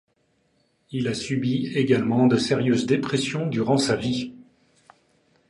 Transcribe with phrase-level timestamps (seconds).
[0.89, 4.33] Il a subi également de sérieuses dépressions durant sa vie.